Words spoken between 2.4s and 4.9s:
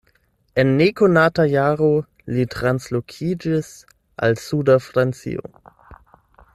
translokiĝis al suda